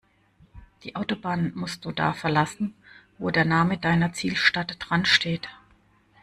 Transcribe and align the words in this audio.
Die 0.83 0.95
Autobahn 0.95 1.51
musst 1.53 1.85
du 1.85 1.91
da 1.91 2.13
verlassen, 2.13 2.73
wo 3.19 3.29
der 3.29 3.45
Name 3.45 3.77
deiner 3.77 4.13
Zielstadt 4.13 4.77
dran 4.79 5.05
steht. 5.05 5.47